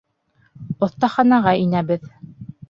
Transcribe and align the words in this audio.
Оҫтаханаға 0.87 1.53
инәбеҙ. 1.65 2.09